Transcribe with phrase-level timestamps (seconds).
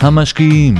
[0.00, 0.74] המשקיעים.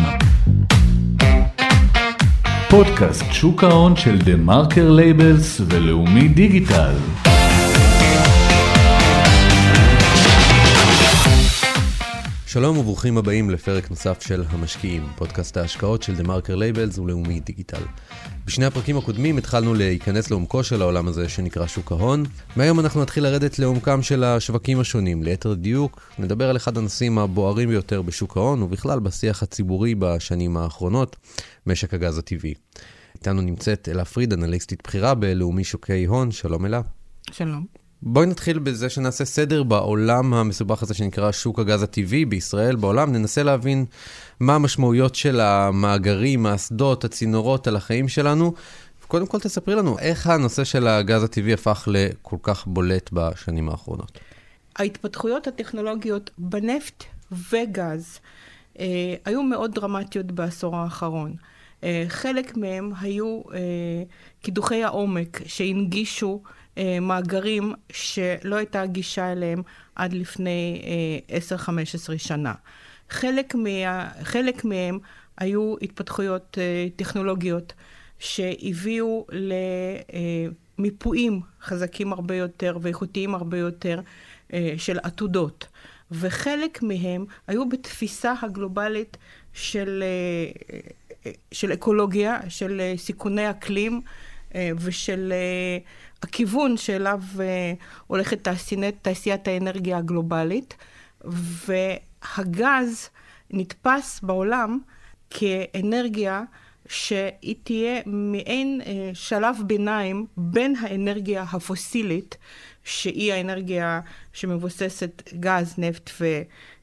[2.70, 6.94] פודקאסט שוק ההון של TheMarker Labels ולאומי דיגיטל
[12.52, 17.82] שלום וברוכים הבאים לפרק נוסף של המשקיעים, פודקאסט ההשקעות של TheMarker Labels ולאומי דיגיטל.
[18.46, 22.24] בשני הפרקים הקודמים התחלנו להיכנס לעומקו של העולם הזה שנקרא שוק ההון.
[22.56, 25.22] מהיום אנחנו נתחיל לרדת לעומקם של השווקים השונים.
[25.22, 31.16] ליתר דיוק, נדבר על אחד הנושאים הבוערים ביותר בשוק ההון ובכלל בשיח הציבורי בשנים האחרונות,
[31.66, 32.54] משק הגז הטבעי.
[33.14, 36.80] איתנו נמצאת אלה פריד, אנליסטית בכירה בלאומי שוקי הון, שלום אלה.
[37.30, 37.81] שלום.
[38.04, 43.12] בואי נתחיל בזה שנעשה סדר בעולם המסובך הזה שנקרא שוק הגז הטבעי בישראל, בעולם.
[43.12, 43.84] ננסה להבין
[44.40, 48.52] מה המשמעויות של המאגרים, האסדות, הצינורות על החיים שלנו.
[49.08, 54.18] קודם כל תספרי לנו איך הנושא של הגז הטבעי הפך לכל כך בולט בשנים האחרונות.
[54.76, 58.18] ההתפתחויות הטכנולוגיות בנפט וגז
[58.80, 61.34] אה, היו מאוד דרמטיות בעשור האחרון.
[61.84, 63.60] אה, חלק מהם היו אה,
[64.42, 66.42] קידוחי העומק שהנגישו
[66.78, 69.62] אה, מאגרים שלא הייתה גישה אליהם
[69.94, 70.82] עד לפני
[71.30, 71.70] אה, 10-15
[72.18, 72.54] שנה.
[73.10, 74.98] חלק, מה, חלק מהם
[75.38, 77.72] היו התפתחויות אה, טכנולוגיות
[78.18, 79.26] שהביאו
[80.78, 84.00] למיפויים חזקים הרבה יותר ואיכותיים הרבה יותר
[84.52, 85.66] אה, של עתודות.
[86.12, 89.16] וחלק מהם היו בתפיסה הגלובלית
[89.52, 90.04] של,
[91.26, 94.00] אה, של אקולוגיה, של אה, סיכוני אקלים
[94.54, 95.32] אה, ושל
[96.22, 97.20] הכיוון שאליו
[98.06, 100.76] הולכת תעשיית, תעשיית האנרגיה הגלובלית.
[101.24, 103.08] והגז
[103.50, 104.78] נתפס בעולם
[105.30, 106.42] כאנרגיה
[106.88, 108.80] שהיא תהיה מעין
[109.14, 112.36] שלב ביניים בין האנרגיה הפוסילית,
[112.84, 114.00] שהיא האנרגיה
[114.32, 116.10] שמבוססת גז, נפט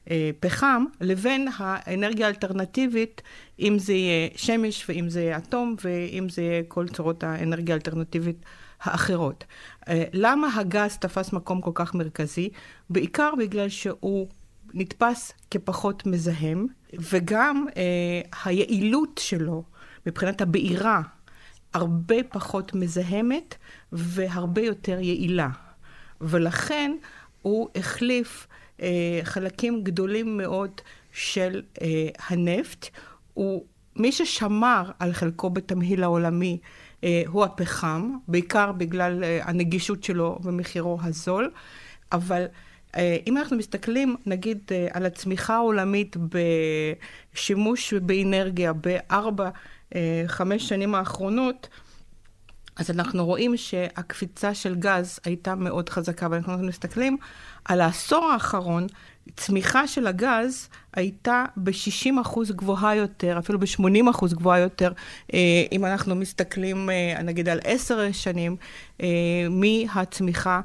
[0.08, 3.22] ופחם, לבין האנרגיה האלטרנטיבית,
[3.58, 8.44] אם זה יהיה שמש ואם זה יהיה אטום ואם זה יהיה כל צורות האנרגיה האלטרנטיבית
[8.82, 9.44] האחרות.
[10.12, 12.48] למה הגז תפס מקום כל כך מרכזי?
[12.90, 14.28] בעיקר בגלל שהוא
[14.74, 19.62] נתפס כפחות מזהם, וגם אה, היעילות שלו
[20.06, 21.02] מבחינת הבעירה
[21.74, 23.54] הרבה פחות מזהמת
[23.92, 25.48] והרבה יותר יעילה.
[26.20, 26.92] ולכן
[27.42, 28.46] הוא החליף
[28.82, 30.70] אה, חלקים גדולים מאוד
[31.12, 32.86] של אה, הנפט.
[33.34, 33.64] הוא,
[33.96, 36.68] מי ששמר על חלקו בתמהיל העולמי אה,
[37.26, 41.50] הוא הפחם, בעיקר בגלל אה, הנגישות שלו ומחירו הזול,
[42.12, 42.46] אבל
[42.96, 46.16] אה, אם אנחנו מסתכלים, נגיד, אה, על הצמיחה העולמית
[47.34, 49.50] בשימוש באנרגיה בארבע,
[49.94, 51.68] אה, חמש שנים האחרונות,
[52.76, 57.16] אז אנחנו רואים שהקפיצה של גז הייתה מאוד חזקה, ואנחנו מסתכלים
[57.64, 58.86] על העשור האחרון,
[59.36, 64.92] צמיחה של הגז הייתה ב-60 אחוז גבוהה יותר, אפילו ב-80 אחוז גבוהה יותר,
[65.72, 66.88] אם אנחנו מסתכלים
[67.24, 68.56] נגיד על עשר שנים,
[69.50, 70.60] מהצמיחה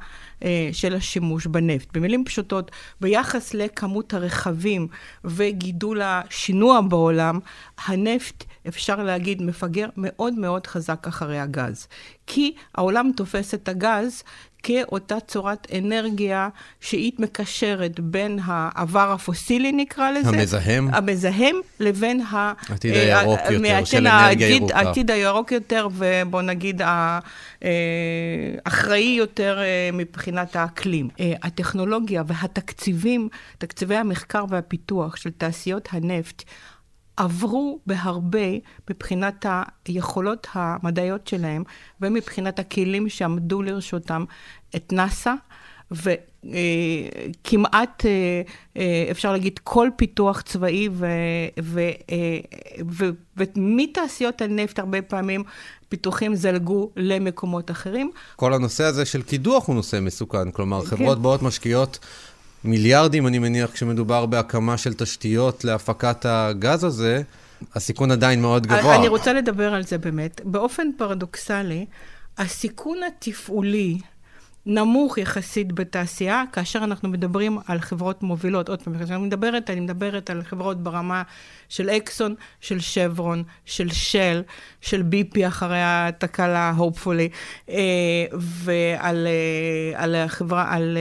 [0.71, 1.97] של השימוש בנפט.
[1.97, 2.71] במילים פשוטות,
[3.01, 4.87] ביחס לכמות הרכבים
[5.25, 7.39] וגידול השינוע בעולם,
[7.85, 11.87] הנפט, אפשר להגיד, מפגר מאוד מאוד חזק אחרי הגז.
[12.27, 14.23] כי העולם תופס את הגז
[14.67, 16.49] כאותה צורת אנרגיה
[16.81, 20.29] שהיא מקשרת בין העבר הפוסילי, נקרא לזה.
[20.29, 20.93] המזהם.
[20.93, 24.77] המזהם, לבין העתיד הירוק יותר, מהעתיד, של אנרגיה ירוקה.
[24.77, 26.81] העתיד הירוק יותר, ובוא נגיד
[28.65, 29.59] האחראי יותר
[29.93, 31.09] מבחינת האקלים.
[31.43, 36.43] הטכנולוגיה והתקציבים, תקציבי המחקר והפיתוח של תעשיות הנפט,
[37.17, 38.47] עברו בהרבה
[38.89, 39.45] מבחינת
[39.85, 41.63] היכולות המדעיות שלהם
[42.01, 44.25] ומבחינת הכלים שעמדו לרשותם
[44.75, 45.33] את נאס"א,
[47.41, 48.05] וכמעט
[49.11, 50.89] אפשר להגיד כל פיתוח צבאי,
[53.37, 55.43] ומתעשיות הנפט הרבה פעמים
[55.89, 58.11] פיתוחים זלגו למקומות אחרים.
[58.35, 60.87] כל הנושא הזה של קידוח הוא נושא מסוכן, כלומר כן.
[60.87, 61.99] חברות באות משקיעות
[62.67, 67.21] מיליארדים, אני מניח, כשמדובר בהקמה של תשתיות להפקת הגז הזה,
[67.75, 68.95] הסיכון עדיין מאוד גבוה.
[68.95, 70.41] אני רוצה לדבר על זה באמת.
[70.43, 71.85] באופן פרדוקסלי,
[72.37, 73.97] הסיכון התפעולי
[74.65, 78.69] נמוך יחסית בתעשייה, כאשר אנחנו מדברים על חברות מובילות.
[78.69, 81.23] עוד פעם, כשאני מדברת, אני מדברת על חברות ברמה
[81.69, 84.41] של אקסון, של שברון, של של,
[84.81, 87.69] של ביפי אחרי התקלה, hopefully,
[88.39, 89.27] ועל
[89.95, 90.97] על החברה, על,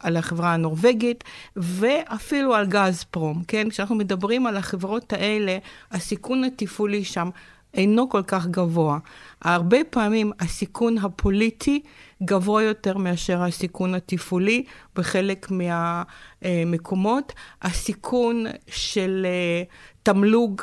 [0.00, 1.24] על החברה הנורבגית,
[1.56, 3.70] ואפילו על גז פרום, כן?
[3.70, 5.58] כשאנחנו מדברים על החברות האלה,
[5.90, 7.30] הסיכון התפעולי שם
[7.74, 8.98] אינו כל כך גבוה.
[9.42, 11.82] הרבה פעמים הסיכון הפוליטי
[12.22, 14.64] גבוה יותר מאשר הסיכון התפעולי
[14.96, 17.32] בחלק מהמקומות.
[17.62, 19.62] הסיכון של אה,
[20.02, 20.62] תמלוג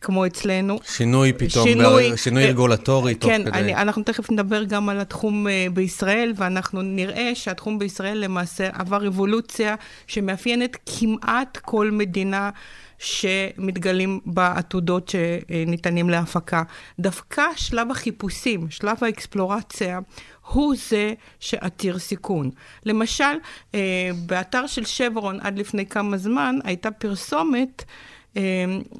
[0.00, 0.78] כמו אצלנו.
[0.84, 3.52] שינוי פתאום, שינוי, שינוי אה, רגולטורי תוך כן, כדי.
[3.52, 9.06] כן, אנחנו תכף נדבר גם על התחום אה, בישראל, ואנחנו נראה שהתחום בישראל למעשה עבר
[9.08, 9.74] אבולוציה
[10.06, 12.50] שמאפיינת כמעט כל מדינה.
[12.98, 16.62] שמתגלים בעתודות שניתנים להפקה.
[17.00, 19.98] דווקא שלב החיפושים, שלב האקספלורציה,
[20.46, 22.50] הוא זה שעתיר סיכון.
[22.86, 23.24] למשל,
[23.74, 27.84] אה, באתר של שברון עד לפני כמה זמן הייתה פרסומת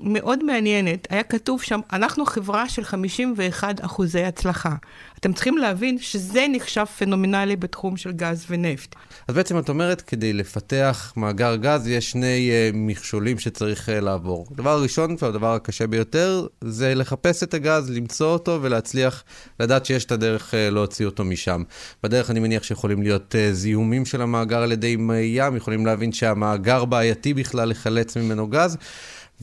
[0.02, 1.06] מאוד מעניינת.
[1.10, 4.74] היה כתוב שם, אנחנו חברה של 51 אחוזי הצלחה.
[5.20, 8.94] אתם צריכים להבין שזה נחשב פנומנלי בתחום של גז ונפט.
[9.28, 14.46] אז בעצם את אומרת, כדי לפתח מאגר גז, יש שני uh, מכשולים שצריך uh, לעבור.
[14.50, 19.24] הדבר הראשון והדבר הקשה ביותר, זה לחפש את הגז, למצוא אותו ולהצליח
[19.60, 21.62] לדעת שיש את הדרך uh, להוציא אותו משם.
[22.02, 26.84] בדרך אני מניח שיכולים להיות uh, זיהומים של המאגר על ידי ים, יכולים להבין שהמאגר
[26.84, 28.76] בעייתי בכלל לחלץ ממנו גז.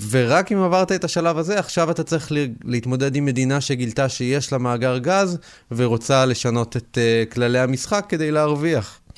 [0.10, 2.32] ורק אם עברת את השלב הזה, עכשיו אתה צריך
[2.64, 5.38] להתמודד עם מדינה שגילתה שיש לה מאגר גז
[5.72, 9.00] ורוצה לשנות את uh, כללי המשחק כדי להרוויח.
[9.10, 9.16] Uh,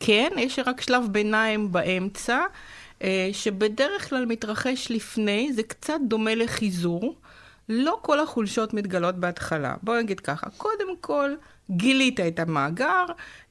[0.00, 2.38] כן, יש רק שלב ביניים באמצע,
[2.98, 3.02] uh,
[3.32, 7.14] שבדרך כלל מתרחש לפני, זה קצת דומה לחיזור.
[7.68, 9.74] לא כל החולשות מתגלות בהתחלה.
[9.82, 11.30] בואו נגיד ככה, קודם כל,
[11.70, 13.04] גילית את המאגר,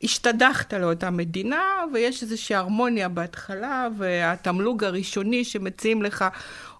[0.03, 6.25] השתדכת לאותה מדינה, ויש איזושהי הרמוניה בהתחלה, והתמלוג הראשוני שמציעים לך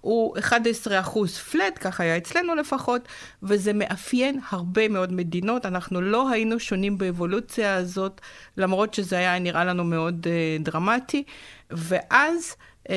[0.02, 3.02] הוא 11% פלט, ככה היה אצלנו לפחות,
[3.44, 5.66] וזה מאפיין הרבה מאוד מדינות.
[5.66, 8.22] אנחנו לא היינו שונים באבולוציה הזאת,
[8.58, 11.24] למרות שזה היה נראה לנו מאוד uh, דרמטי.
[11.70, 12.56] ואז...
[12.88, 12.92] Uh,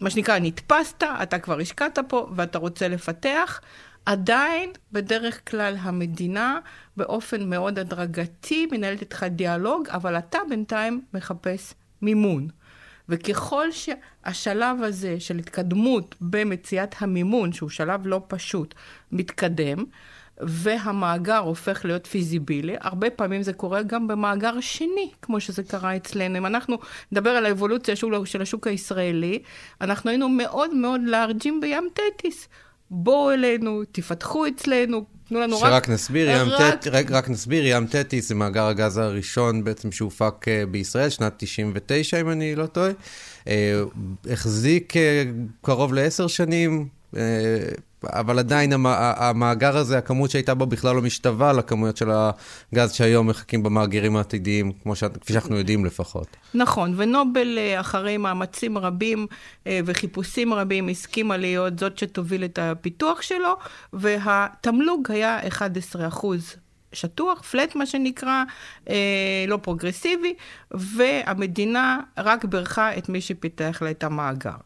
[0.00, 3.60] מה שנקרא, נתפסת, אתה כבר השקעת פה ואתה רוצה לפתח.
[4.06, 6.58] עדיין, בדרך כלל המדינה,
[6.96, 12.48] באופן מאוד הדרגתי, מנהלת איתך דיאלוג, אבל אתה בינתיים מחפש מימון.
[13.08, 18.74] וככל שהשלב הזה של התקדמות במציאת המימון, שהוא שלב לא פשוט,
[19.12, 19.84] מתקדם,
[20.38, 26.38] והמאגר הופך להיות פיזיבילי, הרבה פעמים זה קורה גם במאגר שני, כמו שזה קרה אצלנו.
[26.38, 26.78] אם אנחנו
[27.12, 29.42] נדבר על האבולוציה של השוק הישראלי,
[29.80, 32.48] אנחנו היינו מאוד מאוד לארג'ים בים תטיס.
[32.90, 35.62] בואו אלינו, תפתחו אצלנו, תנו לנו רק...
[35.62, 36.86] שרק נסביר, ים רק...
[36.86, 42.20] רק, רק נסביר, ים תטיס זה מאגר הגז הראשון בעצם שהופק uh, בישראל, שנת 99
[42.20, 42.90] אם אני לא טועה.
[43.44, 43.48] Uh,
[44.30, 44.96] החזיק uh,
[45.62, 46.88] קרוב לעשר שנים.
[48.06, 53.62] אבל עדיין המאגר הזה, הכמות שהייתה בו בכלל לא משתווה לכמויות של הגז שהיום מחכים
[53.62, 55.04] במאגרים העתידיים, כמו ש...
[55.04, 56.36] כפי שאנחנו יודעים לפחות.
[56.54, 59.26] נכון, ונובל אה, אחרי מאמצים רבים
[59.66, 63.56] אה, וחיפושים רבים הסכימה להיות זאת שתוביל את הפיתוח שלו,
[63.92, 66.56] והתמלוג היה 11 אחוז.
[66.94, 68.44] שטוח, פלט מה שנקרא,
[68.90, 70.34] אה, לא פרוגרסיבי,
[70.70, 74.56] והמדינה רק בירכה את מי שפיתח לה את המאגר.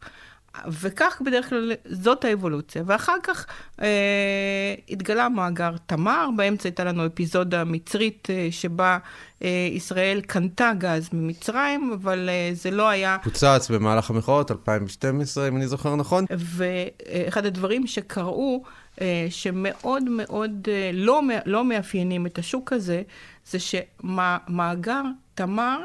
[0.67, 2.83] וכך בדרך כלל זאת האבולוציה.
[2.87, 3.47] ואחר כך
[3.83, 8.99] אה, התגלה מאגר תמר, באמצע הייתה לנו אפיזודה מצרית אה, שבה
[9.43, 13.17] אה, ישראל קנתה גז ממצרים, אבל אה, זה לא היה...
[13.23, 16.25] פוצץ במהלך המחאות, 2012, אם אני זוכר נכון.
[16.31, 18.65] ואחד הדברים שקרו,
[19.01, 23.03] אה, שמאוד מאוד אה, לא, לא מאפיינים את השוק הזה,
[23.47, 25.03] זה שמאגר
[25.35, 25.79] תמר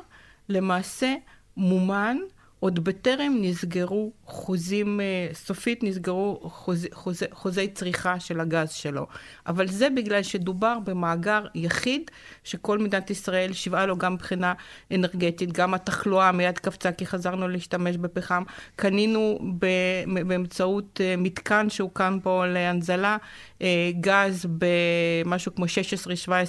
[0.49, 1.13] למעשה
[1.57, 2.17] מומן
[2.63, 9.07] עוד בטרם נסגרו חוזים, אה, סופית נסגרו חוז, חוז, חוזי צריכה של הגז שלו.
[9.47, 12.11] אבל זה בגלל שדובר במאגר יחיד,
[12.43, 14.53] שכל מדינת ישראל שיבעה לו גם מבחינה
[14.93, 18.43] אנרגטית, גם התחלואה מיד קפצה כי חזרנו להשתמש בפחם.
[18.75, 19.39] קנינו
[20.27, 23.17] באמצעות אה, מתקן שהוקם פה להנזלה,
[23.99, 25.65] גז במשהו כמו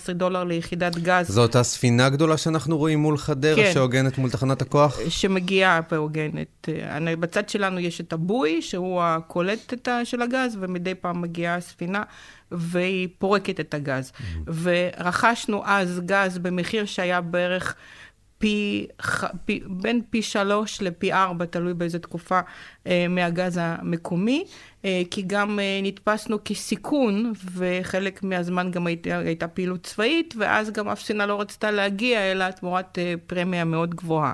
[0.08, 1.28] 16-17 דולר ליחידת גז.
[1.28, 3.70] זו אותה ספינה גדולה שאנחנו רואים מול חדרה, כן.
[3.74, 4.98] שהוגנת מול תחנת הכוח?
[5.08, 6.68] שמגיעה והוגנת.
[7.20, 12.02] בצד שלנו יש את הבוי, שהוא הקולט של הגז, ומדי פעם מגיעה הספינה.
[12.52, 14.12] והיא פורקת את הגז.
[14.14, 14.50] Mm-hmm.
[14.62, 17.74] ורכשנו אז גז במחיר שהיה בערך
[18.38, 18.86] פי,
[19.44, 22.40] פי, בין פי שלוש לפי ארבע, תלוי באיזה תקופה,
[22.86, 24.44] אה, מהגז המקומי,
[24.84, 30.88] אה, כי גם אה, נתפסנו כסיכון, וחלק מהזמן גם הייתה, הייתה פעילות צבאית, ואז גם
[30.88, 34.32] אף סינה לא רצתה להגיע, אלא תמורת פרמיה מאוד גבוהה.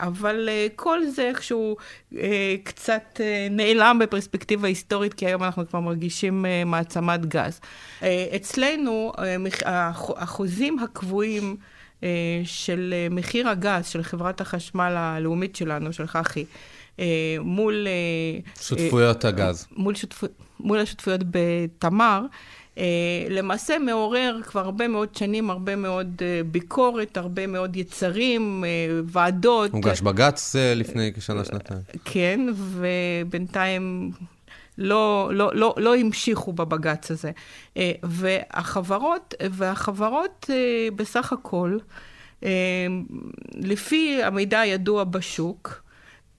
[0.00, 1.76] אבל כל זה איכשהו
[2.64, 7.60] קצת נעלם בפרספקטיבה היסטורית, כי היום אנחנו כבר מרגישים מעצמת גז.
[8.36, 9.12] אצלנו,
[10.16, 11.56] החוזים הקבועים,
[12.44, 16.44] של מחיר הגז של חברת החשמל הלאומית שלנו, של חח"י,
[17.40, 17.86] מול...
[18.60, 19.66] שותפויות הגז.
[19.76, 20.26] מול, שותפו,
[20.60, 22.22] מול השותפויות בתמר.
[23.30, 28.64] למעשה מעורר כבר הרבה מאוד שנים, הרבה מאוד ביקורת, הרבה מאוד יצרים,
[29.04, 29.70] ועדות.
[29.72, 31.80] הוגש בג"ץ לפני כשנה, שנתיים.
[32.04, 34.10] כן, ובינתיים
[34.78, 37.30] לא, לא, לא, לא המשיכו בבג"ץ הזה.
[37.76, 41.78] אה, והחברות, והחברות אה, בסך הכל,
[42.44, 42.86] אה,
[43.54, 45.82] לפי המידע הידוע בשוק,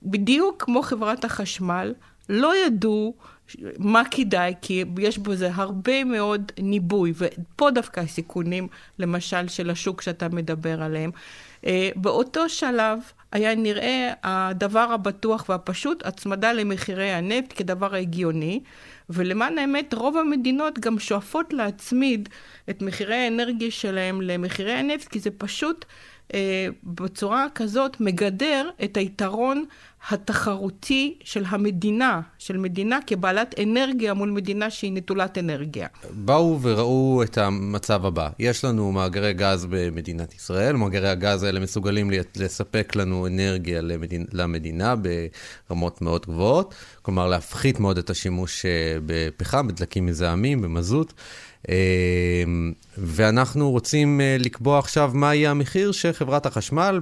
[0.03, 1.93] בדיוק כמו חברת החשמל,
[2.29, 3.13] לא ידעו
[3.77, 8.67] מה כדאי, כי יש בזה הרבה מאוד ניבוי, ופה דווקא הסיכונים,
[8.99, 11.11] למשל, של השוק שאתה מדבר עליהם.
[11.95, 12.99] באותו שלב,
[13.31, 18.59] היה נראה הדבר הבטוח והפשוט, הצמדה למחירי הנפט כדבר ההגיוני,
[19.09, 22.29] ולמען האמת רוב המדינות גם שואפות להצמיד
[22.69, 25.85] את מחירי האנרגיה שלהם למחירי הנפט, כי זה פשוט
[26.83, 29.65] בצורה כזאת מגדר את היתרון
[30.09, 35.87] התחרותי של המדינה, של מדינה כבעלת אנרגיה מול מדינה שהיא נטולת אנרגיה.
[36.11, 38.29] באו וראו את המצב הבא.
[38.39, 44.25] יש לנו מאגרי גז במדינת ישראל, מאגרי הגז האלה מסוגלים לספק לנו אנרגיה למדינ...
[44.33, 44.95] למדינה
[45.69, 51.13] ברמות מאוד גבוהות, כלומר להפחית מאוד את השימוש אה, בפחם, בדלקים מזהמים, במזוט.
[51.67, 51.73] אמ,
[52.97, 56.99] ואנחנו רוצים אה, לקבוע עכשיו מה יהיה המחיר שחברת החשמל,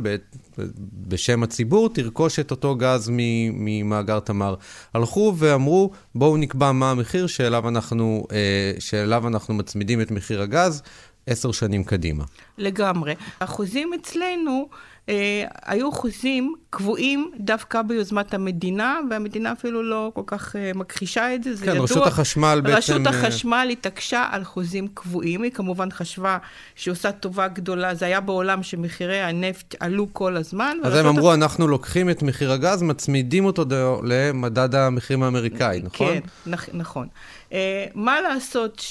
[1.07, 3.09] בשם הציבור, תרכוש את אותו גז
[3.53, 4.55] ממאגר תמר.
[4.93, 10.81] הלכו ואמרו, בואו נקבע מה המחיר שאליו אנחנו, אה, שאליו אנחנו מצמידים את מחיר הגז
[11.27, 12.23] עשר שנים קדימה.
[12.57, 13.15] לגמרי.
[13.41, 14.67] החוזים אצלנו...
[15.09, 21.43] אה, היו חוזים קבועים דווקא ביוזמת המדינה, והמדינה אפילו לא כל כך אה, מכחישה את
[21.43, 21.87] זה, זה כן, ידוע.
[21.87, 22.77] כן, רשות החשמל בעצם...
[22.77, 26.37] רשות אה, החשמל התעקשה על חוזים קבועים, היא כמובן חשבה
[26.75, 30.77] שהיא עושה טובה גדולה, זה היה בעולם שמחירי הנפט עלו כל הזמן.
[30.83, 33.65] אז הם אמרו, אנחנו לוקחים את מחיר הגז, מצמידים אותו
[34.03, 36.07] למדד המחירים האמריקאי, נכון?
[36.07, 36.19] כן,
[36.53, 37.07] נכ- נכון.
[37.49, 37.53] Uh,
[37.95, 38.81] מה לעשות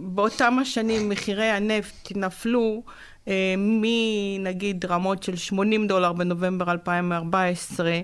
[0.00, 2.92] שבאותם השנים מחירי הנפט נפלו אה,
[3.56, 8.00] מנגיד רמות של 80 דולר בנובמבר 2014,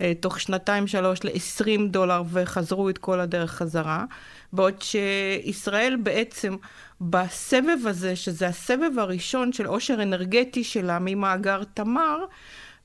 [0.00, 4.04] אה, תוך שנתיים-שלוש ל-20 דולר וחזרו את כל הדרך חזרה.
[4.52, 6.56] בעוד שישראל בעצם
[7.00, 12.24] בסבב הזה, שזה הסבב הראשון של עושר אנרגטי שלה ממאגר תמר,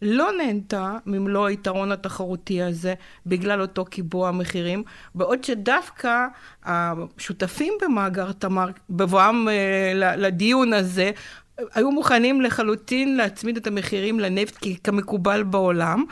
[0.01, 2.93] לא נהנתה ממלוא היתרון התחרותי הזה
[3.25, 4.83] בגלל אותו קיבוע מחירים,
[5.15, 6.25] בעוד שדווקא
[6.63, 9.51] השותפים במאגר תמר, בבואם uh,
[9.95, 11.11] לדיון הזה,
[11.73, 16.05] היו מוכנים לחלוטין להצמיד את המחירים לנפט כמקובל בעולם,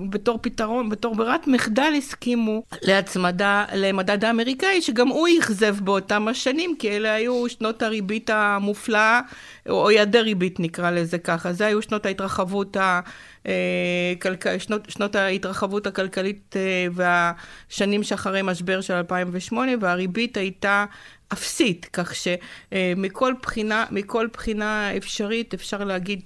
[0.00, 6.76] ובתור אה, פתרון, בתור ברירת מחדל הסכימו להצמדה למדד האמריקאי, שגם הוא אכזב באותם השנים,
[6.78, 9.20] כי אלה היו שנות הריבית המופלאה,
[9.68, 11.52] או יעדי ריבית נקרא לזה ככה.
[11.52, 13.00] זה היו שנות ההתרחבות ה...
[13.46, 14.12] אה,
[14.58, 20.84] שנות, שנות ההתרחבות הכלכלית אה, והשנים שאחרי משבר של 2008, והריבית הייתה
[21.32, 26.22] אפסית, כך שמכל בחינה, מכל בחינה אפשרית אפשר להגיד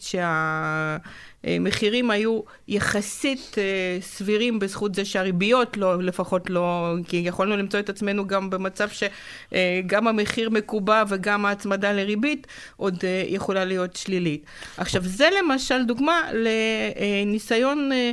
[1.44, 7.88] שהמחירים היו יחסית אה, סבירים בזכות זה שהריביות לא, לפחות לא, כי יכולנו למצוא את
[7.88, 14.44] עצמנו גם במצב שגם המחיר מקובע וגם ההצמדה לריבית עוד אה, יכולה להיות שלילית.
[14.76, 18.12] עכשיו זה למשל דוגמה לניסיון אה,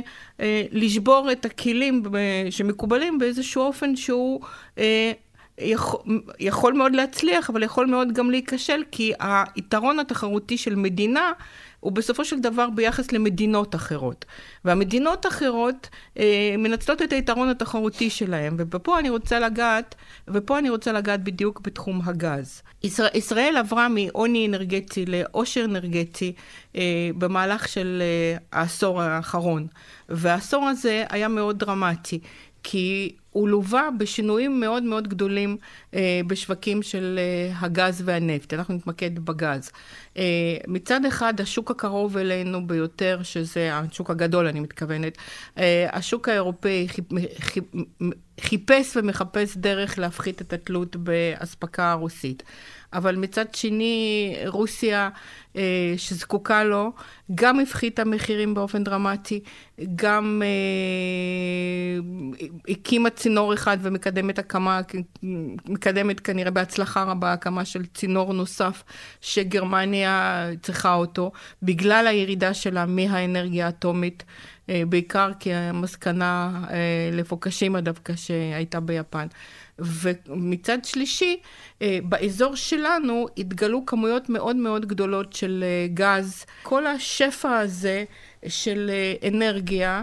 [0.72, 2.02] לשבור את הכלים
[2.50, 4.40] שמקובלים באיזשהו אופן שהוא
[5.60, 6.00] יכול,
[6.40, 11.32] יכול מאוד להצליח, אבל יכול מאוד גם להיכשל, כי היתרון התחרותי של מדינה
[11.80, 14.24] הוא בסופו של דבר ביחס למדינות אחרות.
[14.64, 15.88] והמדינות האחרות
[16.18, 19.94] אה, מנצלות את היתרון התחרותי שלהם, ופה אני רוצה לגעת,
[20.28, 22.62] ופה אני רוצה לגעת בדיוק בתחום הגז.
[22.82, 26.32] ישראל, ישראל עברה מעוני אנרגטי לעושר אנרגטי
[26.76, 29.66] אה, במהלך של אה, העשור האחרון,
[30.08, 32.20] והעשור הזה היה מאוד דרמטי.
[32.62, 35.56] כי הוא לווה בשינויים מאוד מאוד גדולים
[35.94, 38.54] אה, בשווקים של אה, הגז והנפט.
[38.54, 39.70] אנחנו נתמקד בגז.
[40.16, 40.22] אה,
[40.68, 45.18] מצד אחד, השוק הקרוב אלינו ביותר, שזה השוק הגדול, אני מתכוונת,
[45.58, 47.04] אה, השוק האירופאי חיפ,
[47.40, 47.64] חיפ,
[48.40, 52.42] חיפש ומחפש דרך להפחית את התלות באספקה הרוסית.
[52.92, 55.08] אבל מצד שני, רוסיה,
[55.56, 56.92] אה, שזקוקה לו,
[57.34, 59.40] גם הפחיתה מחירים באופן דרמטי,
[59.94, 62.00] גם אה,
[62.68, 64.80] הקימה צינור אחד ומקדמת הקמה,
[65.68, 68.82] מקדמת כנראה בהצלחה רבה הקמה של צינור נוסף
[69.20, 71.32] שגרמניה צריכה אותו,
[71.62, 74.24] בגלל הירידה שלה מהאנרגיה האטומית.
[74.88, 76.64] בעיקר כמסקנה
[77.12, 79.26] לפוקשימה דווקא שהייתה ביפן.
[79.78, 81.40] ומצד שלישי,
[81.80, 86.44] באזור שלנו התגלו כמויות מאוד מאוד גדולות של גז.
[86.62, 88.04] כל השפע הזה
[88.48, 88.90] של
[89.28, 90.02] אנרגיה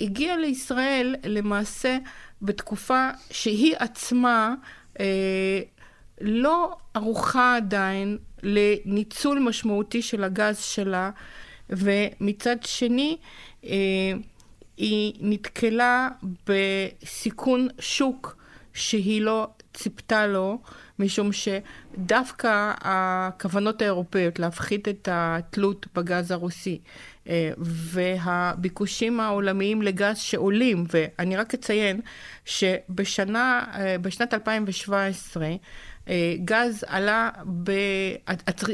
[0.00, 1.98] הגיע לישראל למעשה
[2.42, 4.54] בתקופה שהיא עצמה
[6.20, 11.10] לא ערוכה עדיין לניצול משמעותי של הגז שלה,
[11.70, 13.16] ומצד שני,
[13.64, 13.70] אה,
[14.76, 16.08] היא נתקלה
[16.46, 18.36] בסיכון שוק
[18.74, 20.58] שהיא לא ציפתה לו,
[20.98, 26.80] משום שדווקא הכוונות האירופאיות להפחית את התלות בגז הרוסי
[27.28, 32.00] אה, והביקושים העולמיים לגז שעולים, ואני רק אציין
[32.44, 35.56] שבשנה, אה, בשנת 2017, אה,
[36.44, 37.30] גז עלה,
[37.62, 37.72] ב...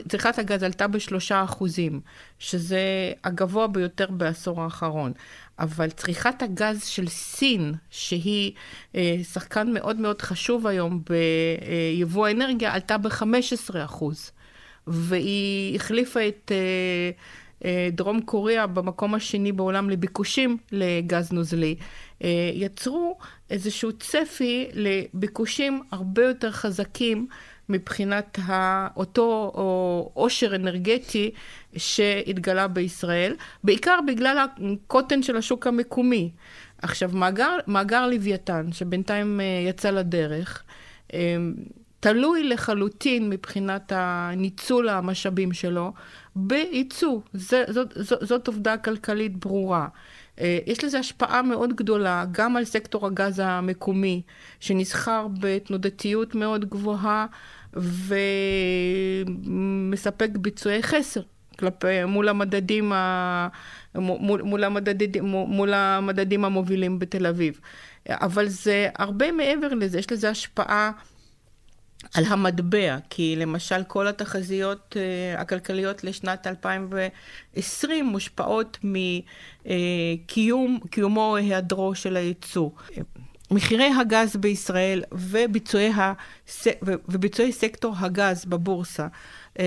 [0.09, 2.01] צריכת הגז עלתה בשלושה אחוזים,
[2.39, 5.13] שזה הגבוה ביותר בעשור האחרון.
[5.59, 8.53] אבל צריכת הגז של סין, שהיא
[8.95, 11.03] אה, שחקן מאוד מאוד חשוב היום
[11.99, 14.31] ביבוא האנרגיה, עלתה ב-15 אחוז.
[14.87, 17.11] והיא החליפה את אה,
[17.93, 21.77] דרום קוריאה במקום השני בעולם לביקושים לגז נוזלי.
[22.55, 23.19] יצרו
[23.51, 27.27] איזשהו צפי לביקושים הרבה יותר חזקים
[27.71, 28.39] מבחינת
[28.97, 29.53] אותו
[30.15, 31.31] עושר אנרגטי
[31.77, 36.31] שהתגלה בישראל, בעיקר בגלל הקוטן של השוק המקומי.
[36.83, 40.63] עכשיו, מאגר, מאגר לוויתן, שבינתיים אה, יצא לדרך,
[41.15, 41.19] אה,
[42.01, 45.93] תלוי לחלוטין מבחינת הניצול המשאבים שלו
[46.37, 47.21] בייצוא.
[47.35, 49.89] זאת, זאת, זאת עובדה כלכלית ברורה.
[50.41, 54.23] אה, יש לזה השפעה מאוד גדולה גם על סקטור הגז המקומי,
[54.61, 57.27] שנסחר בתנודתיות מאוד גבוהה
[59.47, 61.21] ומספק ביצועי חסר
[61.59, 63.49] כלפי, מול המדדים, ה,
[63.95, 67.61] מול, מול, המדדים, מול המדדים המובילים בתל אביב.
[68.09, 70.91] אבל זה הרבה מעבר לזה, יש לזה השפעה
[72.15, 78.79] על המטבע, כי למשל כל התחזיות uh, הכלכליות לשנת 2020 מושפעות
[79.65, 82.71] מקיומו או היעדרו של הייצוא.
[83.51, 86.67] מחירי הגז בישראל וביצועי, הס...
[86.83, 89.07] וביצועי סקטור הגז בבורסה
[89.55, 89.61] uh,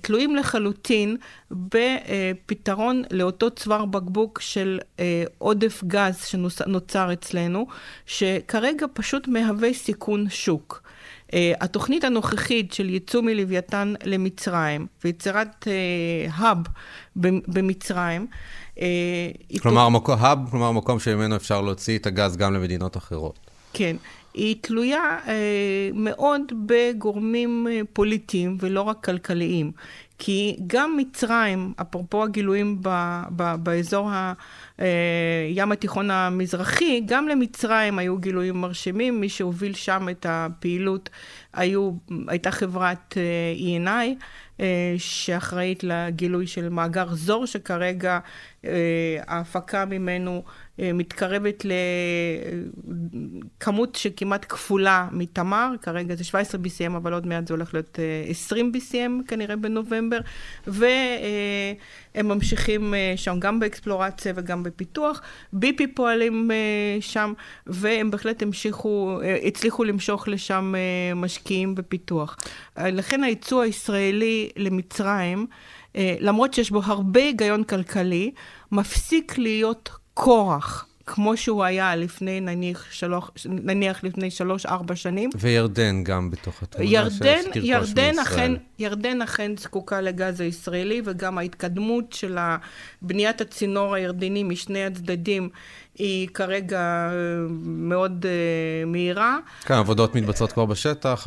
[0.00, 1.16] תלויים לחלוטין
[1.50, 5.00] בפתרון לאותו צוואר בקבוק של uh,
[5.38, 7.66] עודף גז שנוצר אצלנו,
[8.06, 10.82] שכרגע פשוט מהווה סיכון שוק.
[11.30, 15.66] Uh, התוכנית הנוכחית של ייצוא מלוויתן למצרים ויצירת
[16.30, 16.70] האב uh,
[17.48, 18.26] במצרים.
[18.76, 18.80] Uh,
[19.62, 19.92] כלומר, תוכ...
[19.92, 23.38] מקום, האב, כלומר מקום שממנו אפשר להוציא את הגז גם למדינות אחרות.
[23.72, 23.96] כן.
[24.34, 25.28] היא תלויה uh,
[25.94, 29.72] מאוד בגורמים פוליטיים ולא רק כלכליים.
[30.22, 32.88] כי גם מצרים, אפרופו הגילויים ב,
[33.36, 34.10] ב, באזור
[34.78, 39.20] הים התיכון המזרחי, גם למצרים היו גילויים מרשימים.
[39.20, 41.08] מי שהוביל שם את הפעילות
[41.52, 41.90] היו,
[42.28, 43.16] הייתה חברת
[43.58, 44.62] E&I,
[44.98, 48.18] שאחראית לגילוי של מאגר זור, שכרגע
[49.26, 50.42] ההפקה ממנו
[50.78, 51.64] מתקרבת
[53.58, 58.72] לכמות שכמעט כפולה מתמר, כרגע זה 17 BCM, אבל עוד מעט זה הולך להיות 20
[58.74, 60.18] BCM כנראה בנובמבר,
[60.66, 65.22] והם ממשיכים שם גם באקספלורציה וגם בפיתוח.
[65.52, 66.50] ביפי פועלים
[67.00, 67.32] שם,
[67.66, 70.74] והם בהחלט המשיכו, הצליחו למשוך לשם
[71.16, 72.36] משקיעים בפיתוח.
[72.78, 75.46] לכן הייצוא הישראלי למצרים,
[75.96, 78.30] למרות שיש בו הרבה היגיון כלכלי,
[78.72, 80.86] מפסיק להיות כורח.
[81.06, 85.30] כמו שהוא היה לפני, נניח, שלוח, נניח לפני שלוש-ארבע שנים.
[85.38, 92.38] וירדן גם בתוך התמונה ירדן, ירדן אכן, ירדן אכן זקוקה לגז הישראלי, וגם ההתקדמות של
[93.02, 95.48] בניית הצינור הירדני משני הצדדים
[95.98, 97.12] היא כרגע אה,
[97.64, 99.38] מאוד uh, מהירה.
[99.64, 101.26] כן, העבודות מתבצעות כבר בשטח.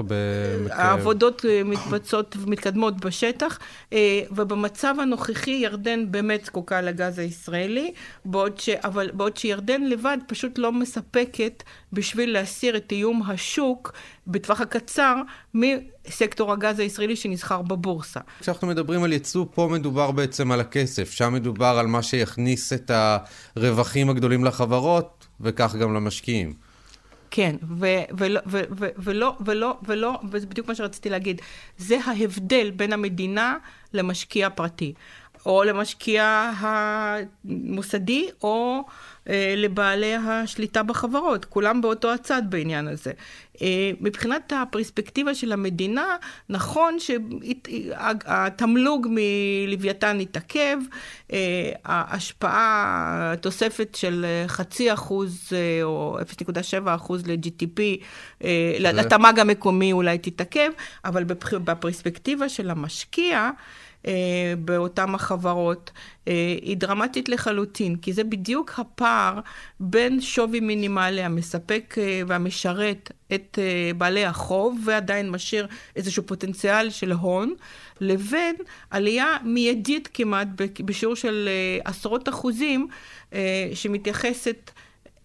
[0.70, 3.60] העבודות uh, מתבצעות ומתקדמות בשטח,
[4.32, 7.94] ובמצב הנוכחי ירדן באמת זקוקה לגז הישראלי,
[8.26, 13.94] בעוד, ש, אבל, בעוד שירדן לבד פשוט לא מספקת בשביל להסיר את איום השוק
[14.28, 15.16] בטווח הקצר
[15.54, 18.20] מסקטור הגז הישראלי שנסחר בבורסה.
[18.40, 21.12] כשאנחנו מדברים על ייצוא, פה מדובר בעצם על הכסף.
[21.12, 22.92] שם מדובר על מה שיכניס את
[23.56, 26.54] הרווחים הגדולים לחברות, וכך גם למשקיעים.
[27.32, 28.40] כן, ולא,
[28.98, 31.42] ולא, ולא, ולא, וזה בדיוק מה שרציתי להגיד,
[31.78, 33.58] זה ההבדל בין המדינה
[33.94, 34.94] למשקיע פרטי.
[35.46, 38.84] או למשקיע המוסדי, או
[39.30, 41.46] אה, לבעלי השליטה בחברות.
[41.46, 43.12] כולם באותו הצד בעניין הזה.
[43.62, 46.16] אה, מבחינת הפרספקטיבה של המדינה,
[46.50, 50.78] נכון שהתמלוג מלוויתן התעכב,
[51.34, 55.50] אה, ההשפעה, תוספת של חצי אחוז
[55.84, 57.82] או 0.7 אחוז ל-GTP,
[58.80, 60.70] לתמ"ג המקומי אולי תתעכב,
[61.06, 63.50] אבל בפרספקטיבה של המשקיע,
[64.60, 65.92] באותן החברות
[66.28, 69.40] אה, היא דרמטית לחלוטין, כי זה בדיוק הפער
[69.80, 73.60] בין שווי מינימלי המספק אה, והמשרת את
[73.98, 77.54] בעלי החוב ועדיין משאיר איזשהו פוטנציאל של הון,
[78.02, 78.56] לבין
[78.90, 80.48] עלייה מיידית כמעט
[80.86, 81.50] בשיעור של
[81.86, 82.88] עשרות אחוזים
[83.74, 84.72] שמתייחסת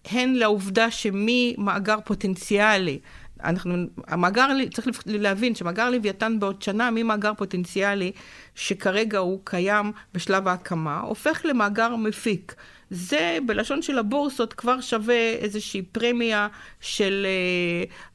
[0.05, 2.99] הן לעובדה שממאגר פוטנציאלי
[3.43, 3.75] אנחנו,
[4.07, 8.11] המאגר, צריך להבין שמאגר לוויתן בעוד שנה, ממאגר פוטנציאלי
[8.55, 12.55] שכרגע הוא קיים בשלב ההקמה, הופך למאגר מפיק.
[12.89, 16.47] זה בלשון של הבורסות כבר שווה איזושהי פרמיה
[16.81, 17.27] של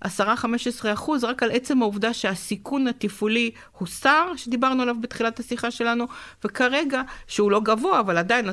[0.04, 0.08] 10-15
[0.84, 6.04] אה, אחוז, רק על עצם העובדה שהסיכון התפעולי הוסר, שדיברנו עליו בתחילת השיחה שלנו,
[6.44, 8.50] וכרגע, שהוא לא גבוה, אבל עדיין 10-15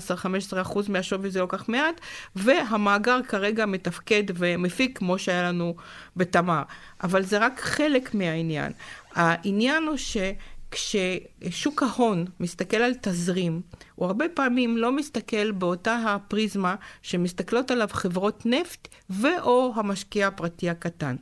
[0.62, 2.02] אחוז מהשווי זה לא כך מעט,
[2.36, 5.76] והמאגר כרגע מתפקד ומפיק כמו שהיה לנו
[6.16, 6.64] בתמר.
[7.04, 8.72] אבל זה רק חלק מהעניין.
[9.16, 10.18] העניין הוא ש...
[10.72, 13.62] כששוק ההון מסתכל על תזרים,
[13.96, 21.16] הוא הרבה פעמים לא מסתכל באותה הפריזמה שמסתכלות עליו חברות נפט ו/או המשקיע הפרטי הקטן.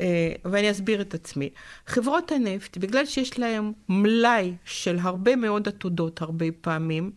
[0.00, 1.50] אה, ואני אסביר את עצמי.
[1.86, 7.10] חברות הנפט, בגלל שיש להן מלאי של הרבה מאוד עתודות הרבה פעמים,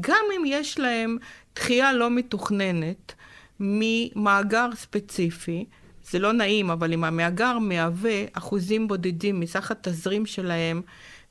[0.00, 1.16] גם אם יש להן
[1.54, 3.12] דחייה לא מתוכננת
[3.60, 5.64] ממאגר ספציפי,
[6.10, 10.82] זה לא נעים, אבל אם המאגר מהווה אחוזים בודדים מסך התזרים שלהם,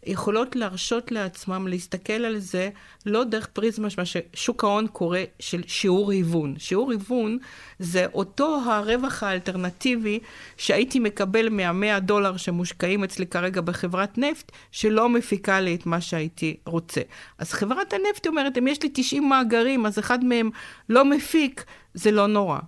[0.05, 2.69] יכולות להרשות לעצמם להסתכל על זה
[3.05, 6.55] לא דרך פריזמה מה ששוק ההון קורא של שיעור היוון.
[6.57, 7.37] שיעור היוון
[7.79, 10.19] זה אותו הרווח האלטרנטיבי
[10.57, 16.57] שהייתי מקבל מהמאה דולר שמושקעים אצלי כרגע בחברת נפט, שלא מפיקה לי את מה שהייתי
[16.65, 17.01] רוצה.
[17.37, 20.49] אז חברת הנפט אומרת, אם יש לי 90 מאגרים, אז אחד מהם
[20.89, 22.59] לא מפיק, זה לא נורא.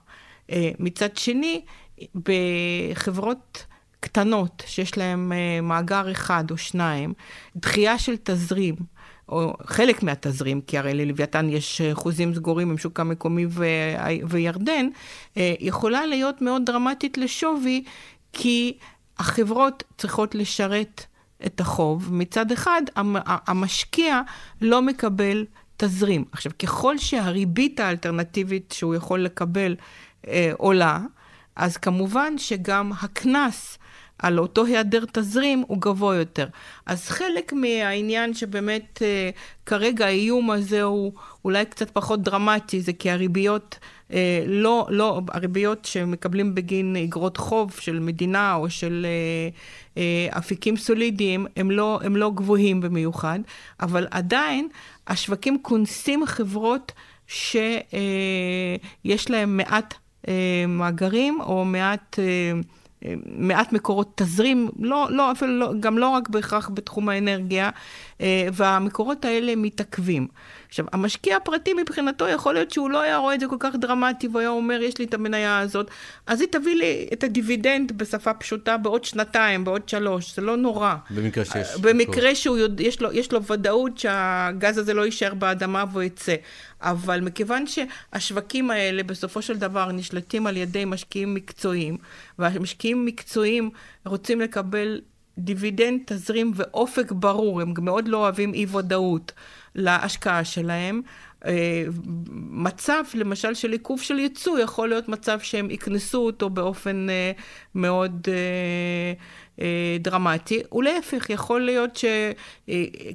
[0.51, 1.61] אה, מצד שני,
[2.15, 3.65] בחברות
[4.03, 7.13] קטנות, שיש להן אה, מאגר אחד או שניים,
[7.55, 8.75] דחייה של תזרים,
[9.29, 13.65] או חלק מהתזרים, כי הרי ללוויתן יש חוזים סגורים עם שוק המקומי ו...
[14.29, 14.87] וירדן,
[15.37, 17.83] אה, יכולה להיות מאוד דרמטית לשווי,
[18.33, 18.77] כי
[19.17, 21.05] החברות צריכות לשרת
[21.45, 22.13] את החוב.
[22.13, 22.81] מצד אחד,
[23.25, 24.21] המשקיע
[24.61, 25.45] לא מקבל
[25.77, 26.25] תזרים.
[26.31, 29.75] עכשיו, ככל שהריבית האלטרנטיבית שהוא יכול לקבל
[30.27, 30.99] אה, עולה,
[31.55, 33.77] אז כמובן שגם הקנס
[34.23, 36.47] על אותו היעדר תזרים הוא גבוה יותר.
[36.85, 39.29] אז חלק מהעניין שבאמת אה,
[39.65, 41.11] כרגע האיום הזה הוא
[41.45, 43.79] אולי קצת פחות דרמטי, זה כי הריביות
[44.13, 49.49] אה, לא, לא, הריביות שמקבלים בגין אגרות חוב של מדינה או של אה,
[50.01, 53.39] אה, אפיקים סולידיים, הם לא, הם לא גבוהים במיוחד,
[53.81, 54.67] אבל עדיין
[55.07, 56.91] השווקים כונסים חברות
[57.27, 59.93] שיש אה, להם מעט
[60.27, 62.19] אה, מאגרים או מעט...
[62.19, 62.51] אה,
[63.25, 67.69] מעט מקורות תזרים, לא, לא, אפילו לא, גם לא רק בהכרח בתחום האנרגיה,
[68.21, 70.27] אה, והמקורות האלה מתעכבים.
[70.73, 74.27] עכשיו, המשקיע הפרטי מבחינתו, יכול להיות שהוא לא היה רואה את זה כל כך דרמטי,
[74.27, 75.91] והוא היה אומר, יש לי את המניה הזאת,
[76.27, 80.95] אז היא תביא לי את הדיבידנד בשפה פשוטה בעוד שנתיים, בעוד שלוש, זה לא נורא.
[81.09, 81.67] במקרה שיש.
[81.81, 86.35] במקרה שיש לו, לו ודאות שהגז הזה לא יישאר באדמה והוא יצא.
[86.81, 91.97] אבל מכיוון שהשווקים האלה בסופו של דבר נשלטים על ידי משקיעים מקצועיים,
[92.39, 93.69] והמשקיעים מקצועיים
[94.05, 95.01] רוצים לקבל
[95.37, 99.31] דיבידנד, תזרים ואופק ברור, הם מאוד לא אוהבים אי ודאות
[99.75, 101.01] להשקעה שלהם.
[101.45, 101.83] אה,
[102.51, 107.31] מצב, למשל, של עיכוב של ייצוא, יכול להיות מצב שהם יקנסו אותו באופן אה,
[107.75, 109.13] מאוד אה,
[109.99, 110.61] דרמטי.
[110.73, 111.99] ולהפך, יכול להיות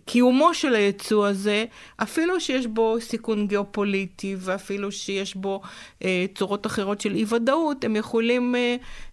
[0.05, 1.64] שקיומו של הייצוא הזה,
[2.03, 5.61] אפילו שיש בו סיכון גיאופוליטי, ואפילו שיש בו
[6.35, 8.55] צורות אחרות של אי-ודאות, הם יכולים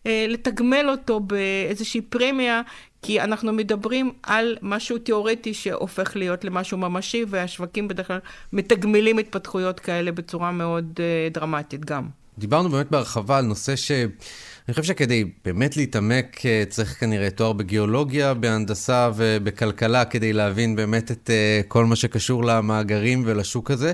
[0.05, 2.61] לתגמל אותו באיזושהי פרמיה
[3.01, 8.19] כי אנחנו מדברים על משהו תיאורטי שהופך להיות למשהו ממשי, והשווקים בדרך כלל
[8.53, 10.99] מתגמלים התפתחויות כאלה בצורה מאוד
[11.31, 12.07] דרמטית גם.
[12.37, 13.91] דיברנו באמת בהרחבה על נושא ש...
[14.67, 21.11] אני חושב שכדי באמת להתעמק אה, צריך כנראה תואר בגיאולוגיה, בהנדסה ובכלכלה כדי להבין באמת
[21.11, 23.91] את אה, כל מה שקשור למאגרים ולשוק הזה.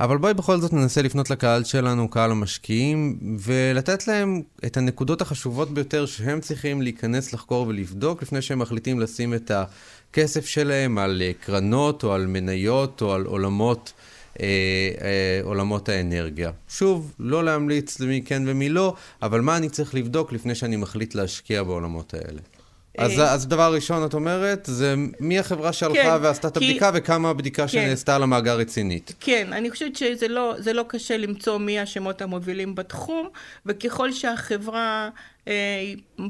[0.00, 5.74] אבל בואי בכל זאת ננסה לפנות לקהל שלנו, קהל המשקיעים, ולתת להם את הנקודות החשובות
[5.74, 11.32] ביותר שהם צריכים להיכנס לחקור ולבדוק לפני שהם מחליטים לשים את הכסף שלהם על אה,
[11.40, 13.92] קרנות או על מניות או על עולמות.
[14.40, 14.46] אה,
[15.00, 16.50] אה, עולמות האנרגיה.
[16.68, 21.14] שוב, לא להמליץ למי כן ומי לא, אבל מה אני צריך לבדוק לפני שאני מחליט
[21.14, 22.40] להשקיע בעולמות האלה?
[22.98, 26.92] אז, אה, אז דבר ראשון, את אומרת, זה מי החברה שהלכה כן, ועשתה את הבדיקה
[26.92, 26.98] כי...
[26.98, 27.68] וכמה הבדיקה כן.
[27.68, 29.12] שנעשתה על המאגר רצינית.
[29.20, 33.28] כן, אני חושבת שזה לא, לא קשה למצוא מי השמות המובילים בתחום,
[33.66, 35.10] וככל שהחברה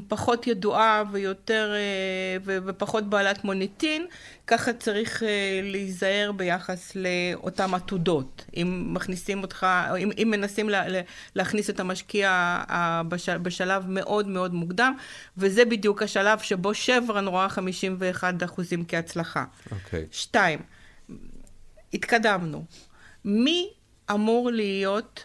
[0.07, 4.05] פחות ידועה ויותר, אה, ופחות בעלת מוניטין,
[4.47, 8.45] ככה צריך אה, להיזהר ביחס לאותן עתודות.
[8.55, 10.83] אם מכניסים אותך, אם, אם מנסים לה,
[11.35, 12.57] להכניס את המשקיע
[13.07, 14.93] בשל, בשלב מאוד מאוד מוקדם,
[15.37, 19.45] וזה בדיוק השלב שבו שברן רואה 51 אחוזים כהצלחה.
[19.71, 20.03] אוקיי.
[20.03, 20.07] Okay.
[20.11, 20.59] שתיים,
[21.93, 22.65] התקדמנו.
[23.25, 23.69] מי
[24.11, 25.23] אמור להיות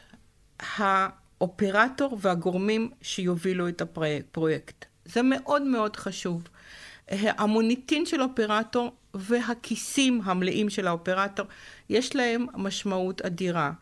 [0.80, 1.19] ה...
[1.40, 4.84] האופרטור והגורמים שיובילו את הפרויקט.
[5.04, 6.42] זה מאוד מאוד חשוב.
[7.10, 11.46] המוניטין של אופרטור והכיסים המלאים של האופרטור,
[11.88, 13.72] יש להם משמעות אדירה.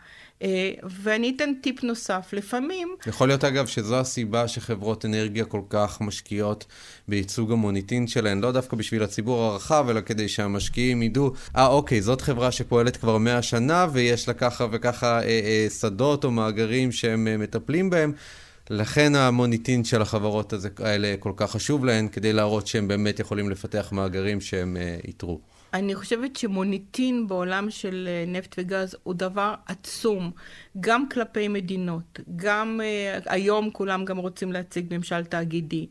[0.43, 0.73] אה,
[1.03, 2.97] ואני אתן טיפ נוסף, לפעמים...
[3.07, 6.67] יכול להיות אגב שזו הסיבה שחברות אנרגיה כל כך משקיעות
[7.09, 12.03] בייצוג המוניטין שלהן, לא דווקא בשביל הציבור הרחב, אלא כדי שהמשקיעים ידעו, אה ah, אוקיי,
[12.03, 16.93] זאת חברה שפועלת כבר 100 שנה ויש לה ככה וככה אה, אה, שדות או מאגרים
[16.93, 18.13] שהם אה, מטפלים בהם.
[18.71, 23.89] לכן המוניטין של החברות האלה כל כך חשוב להן, כדי להראות שהם באמת יכולים לפתח
[23.93, 24.97] מאגרים שהם אה.
[25.75, 30.31] אני חושבת שמוניטין בעולם של אה, נפט וגז הוא דבר עצום,
[30.81, 35.87] גם כלפי מדינות, גם uh, היום כולם גם רוצים להציג ממשל תאגידי,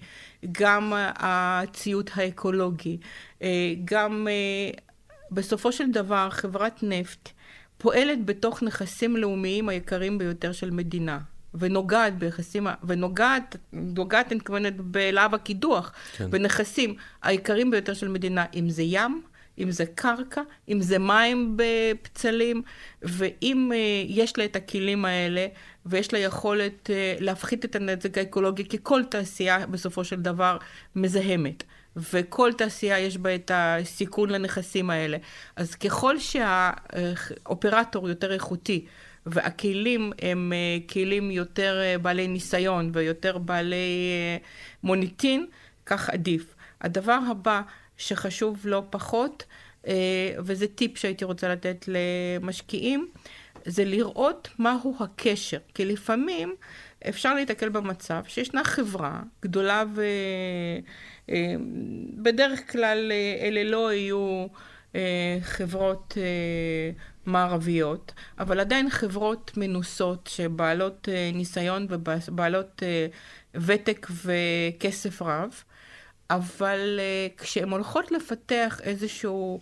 [0.51, 2.97] גם uh, הציות האקולוגי,
[3.85, 4.27] גם
[5.31, 7.29] בסופו של דבר חברת נפט
[7.77, 11.19] פועלת בתוך נכסים לאומיים היקרים ביותר של מדינה.
[11.53, 16.31] ונוגעת ביחסים, ונוגעת, נוגעת, אני מתכוונת בלהב הקידוח, כן.
[16.31, 19.21] בנכסים היקרים ביותר של מדינה, אם זה ים,
[19.59, 22.61] אם זה קרקע, אם זה מים בפצלים,
[23.01, 23.75] ואם uh,
[24.09, 25.47] יש לה את הכלים האלה,
[25.85, 30.57] ויש לה יכולת uh, להפחית את הנזק האקולוגי, כי כל תעשייה בסופו של דבר
[30.95, 31.63] מזהמת.
[31.95, 35.17] וכל תעשייה יש בה את הסיכון לנכסים האלה.
[35.55, 38.85] אז ככל שהאופרטור יותר איכותי,
[39.25, 44.09] והכלים הם uh, כלים יותר בעלי ניסיון ויותר בעלי
[44.83, 45.47] מוניטין,
[45.85, 46.55] כך עדיף.
[46.81, 47.61] הדבר הבא
[47.97, 49.45] שחשוב לא פחות,
[49.88, 53.07] אה, וזה טיפ שהייתי רוצה לתת למשקיעים,
[53.65, 55.57] זה לראות מהו הקשר.
[55.73, 56.55] כי לפעמים
[57.10, 59.83] אפשר להתקל במצב שישנה חברה גדולה
[61.25, 64.47] ובדרך אה, כלל אה, אלה לא יהיו
[65.41, 66.17] חברות
[67.25, 72.83] מערביות, אבל עדיין חברות מנוסות שבעלות ניסיון ובעלות
[73.55, 75.63] ותק וכסף רב.
[76.29, 79.59] אבל uh, כשהן הולכות לפתח איזשהו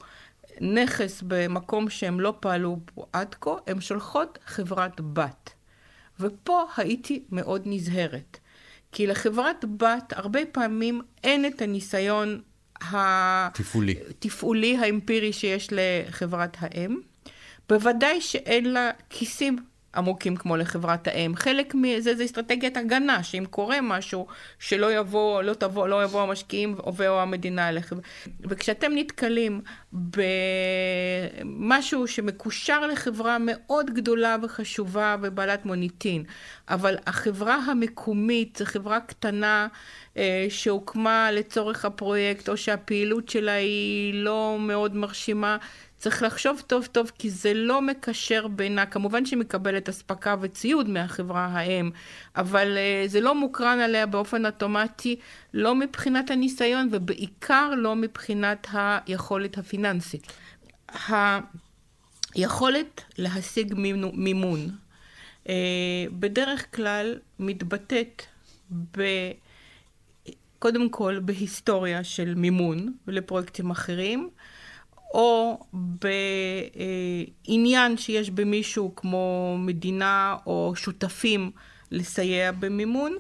[0.62, 5.50] נכס במקום שהם לא פעלו בו עד כה, הן שולחות חברת בת.
[6.20, 8.40] ופה הייתי מאוד נזהרת.
[8.92, 12.42] כי לחברת בת הרבה פעמים אין את הניסיון
[12.82, 17.00] התפעולי תפעולי האמפירי שיש לחברת האם.
[17.70, 19.58] בוודאי שאין לה כיסים
[19.96, 21.36] עמוקים כמו לחברת האם.
[21.36, 24.28] חלק מזה זה אסטרטגיית הגנה, שאם קורה משהו,
[24.60, 26.76] שלא יבוא, לא תבוא, לא יבוא המשקיעים
[27.08, 27.96] או המדינה אליכם.
[28.42, 29.62] וכשאתם נתקלים
[31.44, 36.24] במשהו שמקושר לחברה מאוד גדולה וחשובה ובעלת מוניטין,
[36.70, 39.68] אבל החברה המקומית זו חברה קטנה
[40.18, 45.58] אה, שהוקמה לצורך הפרויקט, או שהפעילות שלה היא לא מאוד מרשימה,
[46.06, 51.46] צריך לחשוב טוב טוב, כי זה לא מקשר בינה, כמובן שהיא מקבלת אספקה וציוד מהחברה
[51.46, 51.92] האם,
[52.36, 55.16] אבל uh, זה לא מוקרן עליה באופן אוטומטי,
[55.54, 60.34] לא מבחינת הניסיון ובעיקר לא מבחינת היכולת הפיננסית.
[62.36, 63.74] היכולת להשיג
[64.14, 64.70] מימון
[65.44, 65.50] uh,
[66.12, 68.22] בדרך כלל מתבטאת
[68.98, 69.02] ב...
[70.60, 74.30] קודם כל בהיסטוריה של מימון לפרויקטים אחרים,
[75.14, 76.78] או בעניין
[77.98, 81.52] שיש במישהו כמו מדינה או שותפים
[81.92, 83.16] לסייע במימון.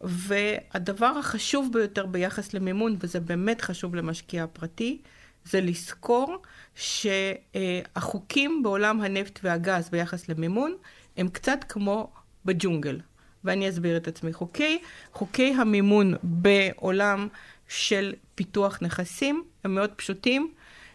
[0.00, 4.98] והדבר החשוב ביותר ביחס למימון, וזה באמת חשוב למשקיע פרטי,
[5.44, 6.36] זה לזכור
[6.74, 10.74] שהחוקים בעולם הנפט והגז ביחס למימון
[11.16, 12.10] הם קצת כמו
[12.44, 13.00] בג'ונגל.
[13.44, 14.32] ואני אסביר את עצמי.
[14.32, 14.78] חוקי,
[15.12, 17.28] חוקי המימון בעולם
[17.68, 20.52] של פיתוח נכסים הם מאוד פשוטים.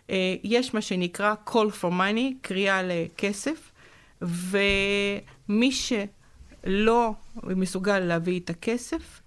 [0.09, 3.71] אה, יש מה שנקרא call for money, קריאה לכסף,
[4.21, 7.11] ומי שלא
[7.43, 9.21] מסוגל להביא את הכסף,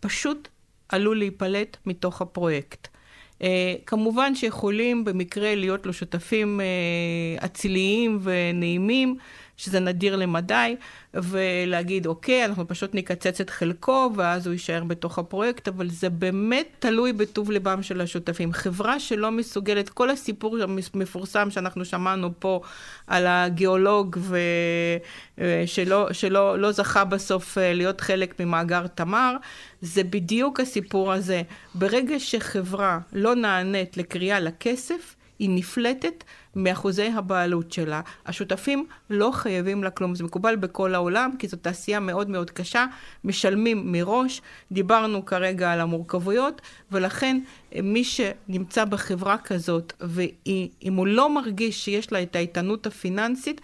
[0.00, 0.48] פשוט
[0.88, 2.88] עלול להיפלט מתוך הפרויקט.
[3.34, 3.46] Uh,
[3.86, 9.16] כמובן שיכולים במקרה להיות לו שותפים uh, אציליים ונעימים,
[9.56, 10.76] שזה נדיר למדי,
[11.14, 16.66] ולהגיד, אוקיי, אנחנו פשוט נקצץ את חלקו, ואז הוא יישאר בתוך הפרויקט, אבל זה באמת
[16.78, 18.52] תלוי בטוב ליבם של השותפים.
[18.52, 20.58] חברה שלא מסוגלת, כל הסיפור
[20.94, 22.60] המפורסם שאנחנו שמענו פה
[23.06, 24.18] על הגיאולוג,
[25.38, 29.36] ושלא שלא, לא זכה בסוף אה, להיות חלק ממאגר תמר,
[29.80, 31.42] זה בדיוק הסיפור הזה.
[31.74, 36.24] ברגע שחברה לא נענית לקריאה לכסף, היא נפלטת
[36.56, 38.00] מאחוזי הבעלות שלה.
[38.26, 42.86] השותפים לא חייבים לה כלום, זה מקובל בכל העולם, כי זו תעשייה מאוד מאוד קשה,
[43.24, 44.42] משלמים מראש,
[44.72, 47.40] דיברנו כרגע על המורכבויות, ולכן
[47.74, 53.60] אה, מי שנמצא בחברה כזאת, ואם הוא לא מרגיש שיש לה את האיתנות הפיננסית,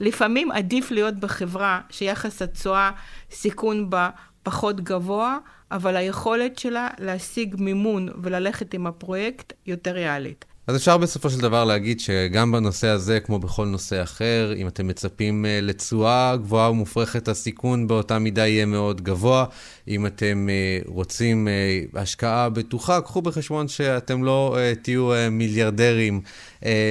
[0.00, 2.90] לפעמים עדיף להיות בחברה שיחס התשואה
[3.30, 4.10] סיכון בה
[4.42, 5.38] פחות גבוה,
[5.70, 10.51] אבל היכולת שלה להשיג מימון וללכת עם הפרויקט יותר ריאלית.
[10.66, 14.86] אז אפשר בסופו של דבר להגיד שגם בנושא הזה, כמו בכל נושא אחר, אם אתם
[14.86, 19.44] מצפים אה, לתשואה גבוהה ומופרכת, הסיכון באותה מידה יהיה מאוד גבוה.
[19.88, 26.20] אם אתם אה, רוצים אה, השקעה בטוחה, קחו בחשבון שאתם לא תהיו מיליארדרים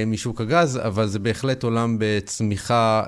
[0.08, 3.04] משוק הגז, אבל זה בהחלט עולם בצמיחה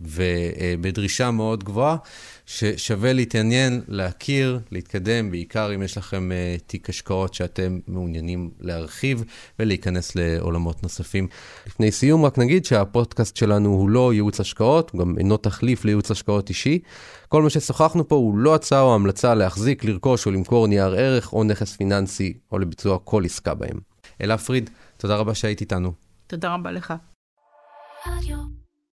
[0.00, 1.96] ובדרישה מאוד גבוהה.
[2.46, 9.24] ששווה להתעניין, להכיר, להתקדם, בעיקר אם יש לכם uh, תיק השקעות שאתם מעוניינים להרחיב
[9.58, 11.28] ולהיכנס לעולמות נוספים.
[11.66, 16.10] לפני סיום, רק נגיד שהפודקאסט שלנו הוא לא ייעוץ השקעות, הוא גם אינו תחליף לייעוץ
[16.10, 16.78] השקעות אישי.
[17.28, 21.32] כל מה ששוחחנו פה הוא לא הצעה או המלצה להחזיק, לרכוש או למכור נייר ערך
[21.32, 23.78] או נכס פיננסי או לביצוע כל עסקה בהם.
[24.20, 25.92] אלה פריד, תודה רבה שהיית איתנו.
[26.26, 26.94] תודה רבה לך.
[28.06, 28.65] רדיו.